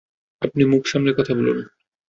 [0.41, 1.57] আপনি মুখ সামলে কথা বলুন!